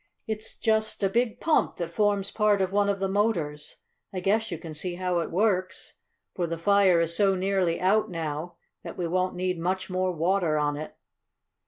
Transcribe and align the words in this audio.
"It's 0.25 0.57
just 0.57 1.03
a 1.03 1.09
big 1.11 1.39
pump 1.39 1.75
that 1.75 1.91
forms 1.93 2.31
part 2.31 2.59
of 2.59 2.71
one 2.71 2.89
of 2.89 2.97
the 2.97 3.07
motors. 3.07 3.75
I 4.11 4.19
guess 4.19 4.49
you 4.49 4.57
can 4.57 4.73
see 4.73 4.95
how 4.95 5.19
it 5.19 5.29
works, 5.29 5.97
for 6.33 6.47
the 6.47 6.57
fire 6.57 6.99
is 6.99 7.15
so 7.15 7.35
nearly 7.35 7.79
out 7.79 8.09
now 8.09 8.55
that 8.81 8.97
we 8.97 9.05
won't 9.07 9.35
need 9.35 9.59
much 9.59 9.91
more 9.91 10.11
water 10.11 10.57
on 10.57 10.75
it." 10.75 10.95